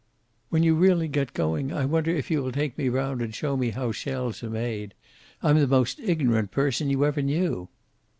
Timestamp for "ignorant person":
5.99-6.89